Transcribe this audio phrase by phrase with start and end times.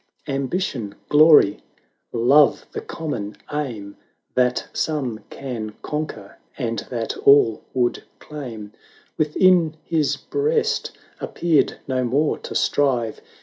[0.27, 1.59] Ambition, Glory,
[2.11, 3.95] Love, the common aim,
[4.33, 8.71] That some can conquer, and that all would claim,
[9.19, 13.21] 80 Within his breast appeared no more to strive.